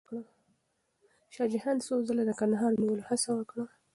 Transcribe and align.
شاه 1.33 1.47
جهان 1.53 1.77
څو 1.85 1.93
ځله 2.07 2.23
د 2.25 2.31
کندهار 2.39 2.71
د 2.73 2.79
نیولو 2.81 3.07
هڅه 3.09 3.29
وکړه. 3.35 3.65